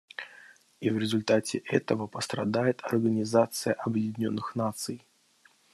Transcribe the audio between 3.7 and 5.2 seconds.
Объединенных Наций.